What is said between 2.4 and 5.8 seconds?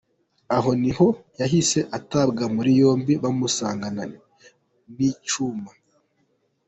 muri yombi bamusangana n’Icyuma.